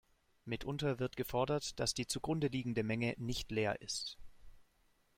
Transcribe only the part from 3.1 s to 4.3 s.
nicht leer ist.